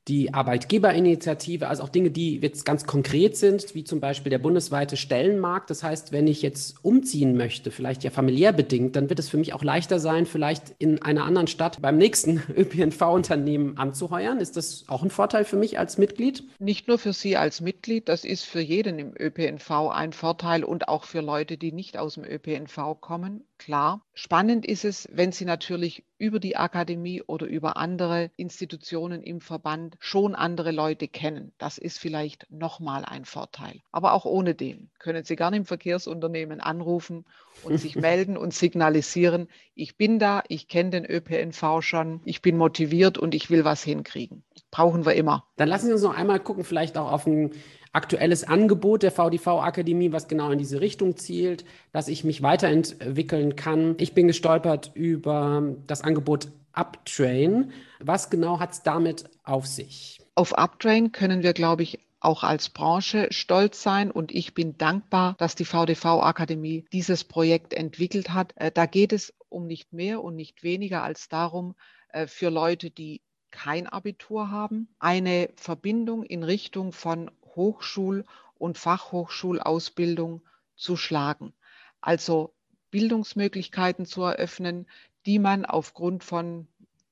die 0.08 0.34
Arbeitgeberinitiative, 0.34 1.68
also 1.68 1.84
auch 1.84 1.90
Dinge, 1.90 2.12
die 2.12 2.38
jetzt 2.38 2.66
ganz 2.66 2.86
konkret 2.86 3.36
sind, 3.36 3.76
wie 3.76 3.84
zum 3.84 4.00
Beispiel 4.00 4.30
der 4.30 4.38
bundesweite 4.40 4.96
Stellenmarkt. 4.96 5.70
Das 5.70 5.84
heißt, 5.84 6.12
wenn 6.12 6.28
ich 6.28 6.42
jetzt 6.42 6.84
umziehen 6.84 7.36
möchte, 7.36 7.72
vielleicht 7.72 8.04
ja 8.04 8.10
familiär 8.10 8.54
bedingt, 8.54 8.96
dann 8.96 9.10
wird 9.10 9.20
es 9.20 9.30
für 9.30 9.38
mich 9.38 9.54
auch 9.54 9.64
leichter 9.64 10.00
sein, 10.00 10.26
vielleicht 10.26 10.76
in 10.80 11.02
einer 11.02 11.26
anderen 11.26 11.48
Stadt 11.48 11.82
beim 11.82 11.98
nächsten 11.98 12.42
ÖPNV-Unternehmen 12.56 13.78
anzuheuern. 13.78 14.40
Ist 14.40 14.56
das 14.56 14.86
auch 14.88 15.04
ein 15.04 15.10
Vorteil 15.10 15.44
für 15.44 15.58
mich 15.58 15.78
als 15.78 15.98
Mitglied? 15.98 16.44
Nicht 16.60 16.88
nur 16.88 16.98
für 16.98 17.14
Sie 17.14 17.36
als 17.36 17.60
Mitglied, 17.62 18.08
das 18.08 18.24
ist 18.24 18.44
für 18.44 18.62
jeden 18.62 19.00
im 19.00 19.14
ÖPNV 19.18 19.90
ein 19.90 20.14
Vorteil 20.14 20.64
und 20.64 20.88
auch 20.88 21.04
für 21.04 21.22
Leute, 21.22 21.58
die 21.58 21.72
nicht 21.72 21.98
aus 21.98 22.16
dem 22.16 22.24
ÖPNV 22.24 23.02
kommen. 23.02 23.44
Klar. 23.58 24.02
Spannend 24.14 24.66
ist 24.66 24.86
es, 24.86 25.10
wenn 25.12 25.32
Sie 25.32 25.46
natürlich 25.46 26.04
über 26.18 26.40
die 26.40 26.58
Akademie 26.58 27.22
oder 27.22 27.46
über 27.46 27.78
andere 27.78 28.32
Institutionen 28.38 29.22
im 29.22 29.42
Verband 29.42 29.96
schon 30.00 30.36
andere 30.36 30.72
Leute 30.72 31.08
kennen. 31.08 31.52
Das 31.58 31.78
ist 31.78 32.00
vielleicht 32.00 32.48
nochmal 32.52 33.06
ein 33.06 33.26
Vorteil. 33.26 33.82
Aber 33.92 34.14
auch 34.14 34.26
ohne 34.26 34.56
den 34.56 34.90
können 35.00 35.24
Sie 35.24 35.36
gerne 35.36 35.58
im 35.58 35.66
Verkehrsunternehmen 35.66 36.60
anrufen 36.60 37.26
und 37.64 37.80
sich 37.80 37.96
melden 37.96 38.38
und 38.38 38.54
signalisieren, 38.54 39.48
ich 39.76 39.96
bin 39.96 40.20
da, 40.20 40.44
ich 40.48 40.68
kenne 40.68 40.90
den 40.90 41.06
ÖPNV 41.06 41.82
schon, 41.82 42.22
ich 42.26 42.42
bin 42.42 42.58
motiviert 42.58 43.18
und 43.18 43.36
ich 43.36 43.50
will 43.50 43.64
was 43.64 43.84
hinkriegen. 43.84 44.44
Brauchen 44.72 45.06
wir 45.06 45.14
immer. 45.14 45.46
Dann 45.56 45.70
lassen 45.70 45.88
Sie 45.88 45.94
uns 45.94 46.02
noch 46.02 46.16
einmal 46.16 46.40
gucken, 46.40 46.64
vielleicht 46.64 46.98
auch 46.98 47.12
auf 47.12 47.28
ein 47.28 47.52
aktuelles 47.98 48.44
Angebot 48.44 49.02
der 49.02 49.12
VDV-Akademie, 49.12 50.12
was 50.12 50.28
genau 50.28 50.52
in 50.52 50.60
diese 50.60 50.82
Richtung 50.82 51.18
zielt, 51.18 51.66
dass 51.92 52.08
ich 52.08 52.24
mich 52.24 52.44
weiterentwickeln 52.44 53.56
kann. 53.56 53.96
Ich 53.98 54.14
bin 54.14 54.28
gestolpert 54.28 54.92
über 54.94 55.64
das 55.88 56.04
Angebot 56.04 56.50
Uptrain. 56.74 57.72
Was 58.00 58.30
genau 58.30 58.60
hat 58.60 58.74
es 58.74 58.84
damit 58.84 59.26
auf 59.44 59.66
sich? 59.66 60.20
Auf 60.36 60.54
Uptrain 60.54 61.12
können 61.12 61.42
wir, 61.42 61.54
glaube 61.54 61.82
ich, 61.82 62.00
auch 62.20 62.44
als 62.44 62.70
Branche 62.70 63.30
stolz 63.32 63.82
sein 63.82 64.12
und 64.12 64.32
ich 64.32 64.54
bin 64.54 64.78
dankbar, 64.78 65.36
dass 65.40 65.56
die 65.56 65.66
VDV-Akademie 65.66 66.86
dieses 66.94 67.24
Projekt 67.24 67.74
entwickelt 67.74 68.30
hat. 68.30 68.54
Äh, 68.58 68.72
da 68.72 68.86
geht 68.86 69.12
es 69.12 69.34
um 69.50 69.66
nicht 69.66 69.92
mehr 69.92 70.24
und 70.24 70.36
nicht 70.36 70.62
weniger 70.62 71.02
als 71.02 71.30
darum, 71.30 71.76
äh, 72.10 72.28
für 72.28 72.50
Leute, 72.50 72.92
die 72.92 73.22
kein 73.50 73.88
Abitur 73.88 74.52
haben, 74.52 74.88
eine 75.00 75.50
Verbindung 75.56 76.24
in 76.24 76.44
Richtung 76.44 76.92
von 76.92 77.32
Hochschul- 77.58 78.24
und 78.58 78.78
Fachhochschulausbildung 78.78 80.42
zu 80.78 80.96
schlagen. 80.96 81.54
Also 82.00 82.54
Bildungsmöglichkeiten 82.92 84.06
zu 84.06 84.24
eröffnen, 84.24 84.88
die 85.26 85.40
man 85.40 85.66
aufgrund 85.66 86.24
von 86.24 86.68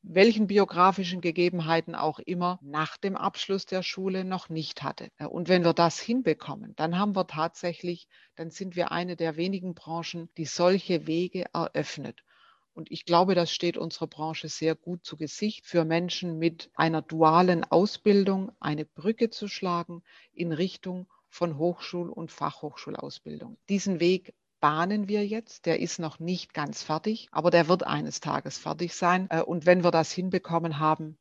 welchen 0.08 0.48
biografischen 0.48 1.20
Gegebenheiten 1.20 1.96
auch 1.96 2.20
immer 2.20 2.60
nach 2.62 2.96
dem 2.96 3.18
Abschluss 3.18 3.66
der 3.66 3.82
Schule 3.82 4.24
noch 4.24 4.50
nicht 4.50 4.84
hatte. 4.84 5.10
Und 5.30 5.50
wenn 5.50 5.66
wir 5.66 5.74
das 5.74 6.00
hinbekommen, 6.00 6.76
dann 6.76 6.98
haben 7.00 7.16
wir 7.16 7.28
tatsächlich, 7.28 8.08
dann 8.36 8.52
sind 8.52 8.76
wir 8.76 8.92
eine 8.92 9.16
der 9.16 9.36
wenigen 9.36 9.74
Branchen, 9.74 10.30
die 10.38 10.46
solche 10.46 11.08
Wege 11.08 11.46
eröffnet. 11.54 12.24
Und 12.76 12.92
ich 12.92 13.06
glaube, 13.06 13.36
das 13.36 13.52
steht 13.52 13.78
unserer 13.78 14.08
Branche 14.08 14.50
sehr 14.50 14.76
gut 14.76 15.06
zu 15.06 15.16
Gesicht, 15.16 15.66
für 15.66 15.86
Menschen 15.86 16.38
mit 16.38 16.70
einer 16.76 17.02
dualen 17.02 17.64
Ausbildung 17.64 18.52
eine 18.60 18.84
Brücke 18.84 19.30
zu 19.30 19.48
schlagen 19.48 20.04
in 20.34 20.52
Richtung 20.52 21.08
von 21.30 21.58
Hochschul- 21.58 22.10
und 22.10 22.32
Fachhochschulausbildung. 22.32 23.58
Diesen 23.70 24.00
Weg 24.02 24.34
bahnen 24.60 25.08
wir 25.08 25.26
jetzt. 25.26 25.66
Der 25.66 25.80
ist 25.80 26.00
noch 26.00 26.20
nicht 26.20 26.54
ganz 26.54 26.84
fertig, 26.84 27.30
aber 27.32 27.50
der 27.50 27.70
wird 27.70 27.84
eines 27.84 28.20
Tages 28.20 28.58
fertig 28.58 28.94
sein. 28.94 29.28
Äh, 29.30 29.42
und 29.42 29.66
wenn 29.66 29.84
wir 29.84 29.92
das 29.92 30.12
hinbekommen 30.12 30.78
haben, 30.80 31.18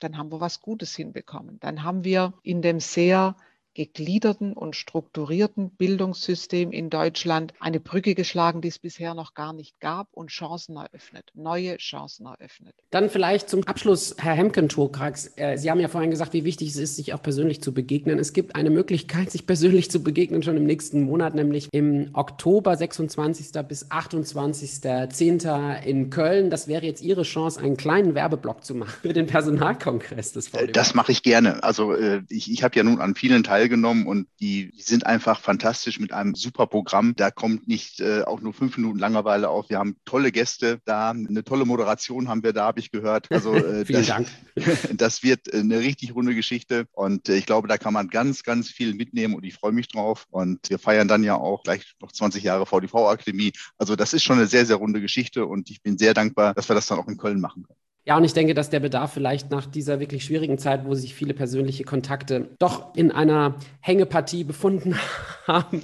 dann 0.00 0.18
haben 0.18 0.32
wir 0.32 0.40
was 0.40 0.60
Gutes 0.60 0.94
hinbekommen. 0.96 1.60
Dann 1.60 1.84
haben 1.84 2.04
wir 2.04 2.34
in 2.42 2.62
dem 2.62 2.80
sehr 2.80 3.36
gegliederten 3.76 4.54
und 4.54 4.74
strukturierten 4.74 5.68
Bildungssystem 5.68 6.72
in 6.72 6.88
Deutschland 6.88 7.52
eine 7.60 7.78
Brücke 7.78 8.14
geschlagen, 8.14 8.62
die 8.62 8.68
es 8.68 8.78
bisher 8.78 9.12
noch 9.12 9.34
gar 9.34 9.52
nicht 9.52 9.78
gab 9.80 10.08
und 10.12 10.30
Chancen 10.30 10.76
eröffnet, 10.76 11.30
neue 11.34 11.76
Chancen 11.76 12.24
eröffnet. 12.24 12.74
Dann 12.90 13.10
vielleicht 13.10 13.50
zum 13.50 13.64
Abschluss, 13.64 14.16
Herr 14.18 14.32
Hemken-Turkrax. 14.32 15.32
Äh, 15.36 15.58
Sie 15.58 15.70
haben 15.70 15.78
ja 15.78 15.88
vorhin 15.88 16.10
gesagt, 16.10 16.32
wie 16.32 16.44
wichtig 16.44 16.70
es 16.70 16.76
ist, 16.76 16.96
sich 16.96 17.12
auch 17.12 17.20
persönlich 17.22 17.60
zu 17.60 17.74
begegnen. 17.74 18.18
Es 18.18 18.32
gibt 18.32 18.56
eine 18.56 18.70
Möglichkeit, 18.70 19.30
sich 19.36 19.46
persönlich 19.46 19.90
zu 19.90 20.02
begegnen, 20.02 20.42
schon 20.42 20.56
im 20.56 20.64
nächsten 20.64 21.02
Monat, 21.02 21.34
nämlich 21.34 21.68
im 21.72 22.08
Oktober 22.14 22.74
26. 22.78 23.52
bis 23.68 23.90
28.10. 23.90 25.82
in 25.82 26.08
Köln. 26.08 26.48
Das 26.48 26.66
wäre 26.66 26.86
jetzt 26.86 27.02
Ihre 27.02 27.24
Chance, 27.24 27.60
einen 27.60 27.76
kleinen 27.76 28.14
Werbeblock 28.14 28.64
zu 28.64 28.74
machen 28.74 28.96
für 29.02 29.12
den 29.12 29.26
Personalkongress 29.26 30.32
des 30.32 30.48
VDB. 30.48 30.72
Das 30.72 30.94
mache 30.94 31.12
ich 31.12 31.22
gerne. 31.22 31.62
Also 31.62 31.92
äh, 31.92 32.22
ich, 32.30 32.50
ich 32.50 32.62
habe 32.62 32.74
ja 32.74 32.82
nun 32.82 33.02
an 33.02 33.14
vielen 33.14 33.44
Teilen 33.44 33.65
teilgenommen 33.66 34.06
und 34.06 34.28
die, 34.40 34.72
sind 34.76 35.06
einfach 35.06 35.40
fantastisch 35.40 35.98
mit 35.98 36.12
einem 36.12 36.34
super 36.34 36.66
Programm. 36.66 37.14
Da 37.16 37.30
kommt 37.30 37.66
nicht 37.66 38.00
äh, 38.00 38.22
auch 38.22 38.40
nur 38.40 38.52
fünf 38.52 38.76
Minuten 38.76 38.98
Langeweile 38.98 39.48
auf. 39.48 39.68
Wir 39.68 39.78
haben 39.78 39.96
tolle 40.04 40.30
Gäste 40.30 40.80
da, 40.84 41.10
eine 41.10 41.42
tolle 41.42 41.64
Moderation 41.64 42.28
haben 42.28 42.44
wir 42.44 42.52
da, 42.52 42.66
habe 42.66 42.78
ich 42.78 42.92
gehört. 42.92 43.30
Also 43.32 43.54
äh, 43.54 43.84
Vielen 43.84 44.00
das, 44.00 44.06
Dank. 44.06 44.28
das 44.94 45.22
wird 45.22 45.52
eine 45.52 45.80
richtig 45.80 46.14
runde 46.14 46.34
Geschichte 46.34 46.86
und 46.92 47.28
äh, 47.28 47.36
ich 47.36 47.46
glaube, 47.46 47.66
da 47.66 47.78
kann 47.78 47.92
man 47.92 48.08
ganz, 48.08 48.44
ganz 48.44 48.68
viel 48.68 48.94
mitnehmen 48.94 49.34
und 49.34 49.44
ich 49.44 49.54
freue 49.54 49.72
mich 49.72 49.88
drauf. 49.88 50.26
Und 50.30 50.70
wir 50.70 50.78
feiern 50.78 51.08
dann 51.08 51.24
ja 51.24 51.34
auch 51.34 51.64
gleich 51.64 51.94
noch 52.00 52.12
20 52.12 52.44
Jahre 52.44 52.66
VDV-Akademie. 52.66 53.52
Also 53.78 53.96
das 53.96 54.12
ist 54.12 54.22
schon 54.22 54.38
eine 54.38 54.46
sehr, 54.46 54.66
sehr 54.66 54.76
runde 54.76 55.00
Geschichte 55.00 55.46
und 55.46 55.70
ich 55.70 55.82
bin 55.82 55.98
sehr 55.98 56.14
dankbar, 56.14 56.54
dass 56.54 56.68
wir 56.68 56.76
das 56.76 56.86
dann 56.86 56.98
auch 56.98 57.08
in 57.08 57.16
Köln 57.16 57.40
machen 57.40 57.64
können. 57.64 57.85
Ja, 58.06 58.16
und 58.16 58.22
ich 58.22 58.34
denke, 58.34 58.54
dass 58.54 58.70
der 58.70 58.78
Bedarf 58.78 59.12
vielleicht 59.12 59.50
nach 59.50 59.66
dieser 59.66 59.98
wirklich 59.98 60.24
schwierigen 60.24 60.58
Zeit, 60.58 60.86
wo 60.86 60.94
sich 60.94 61.12
viele 61.12 61.34
persönliche 61.34 61.82
Kontakte 61.82 62.50
doch 62.60 62.94
in 62.94 63.10
einer 63.10 63.56
Hängepartie 63.80 64.44
befunden 64.44 64.94
haben, 65.46 65.82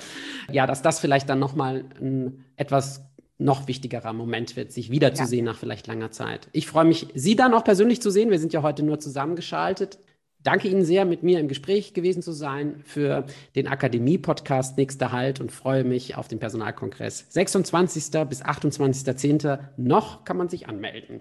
ja, 0.50 0.66
dass 0.66 0.82
das 0.82 1.00
vielleicht 1.00 1.28
dann 1.28 1.40
nochmal 1.40 1.84
ein 2.00 2.44
etwas 2.56 3.02
noch 3.38 3.66
wichtigerer 3.66 4.12
Moment 4.12 4.54
wird, 4.54 4.70
sich 4.70 4.90
wiederzusehen 4.90 5.46
ja. 5.46 5.52
nach 5.52 5.58
vielleicht 5.58 5.88
langer 5.88 6.12
Zeit. 6.12 6.48
Ich 6.52 6.68
freue 6.68 6.84
mich, 6.84 7.08
Sie 7.14 7.34
dann 7.34 7.54
auch 7.54 7.64
persönlich 7.64 8.00
zu 8.00 8.10
sehen. 8.10 8.30
Wir 8.30 8.38
sind 8.38 8.52
ja 8.52 8.62
heute 8.62 8.84
nur 8.84 9.00
zusammengeschaltet. 9.00 9.98
Danke 10.44 10.68
Ihnen 10.68 10.84
sehr, 10.84 11.04
mit 11.04 11.24
mir 11.24 11.40
im 11.40 11.48
Gespräch 11.48 11.92
gewesen 11.92 12.22
zu 12.22 12.30
sein 12.30 12.82
für 12.84 13.26
den 13.56 13.66
Akademie-Podcast 13.66 14.76
Nächster 14.76 15.10
Halt 15.10 15.40
und 15.40 15.50
freue 15.50 15.82
mich 15.82 16.16
auf 16.16 16.28
den 16.28 16.38
Personalkongress. 16.38 17.26
26. 17.30 18.10
bis 18.28 18.44
28.10. 18.44 19.58
noch 19.76 20.24
kann 20.24 20.36
man 20.36 20.48
sich 20.48 20.68
anmelden. 20.68 21.20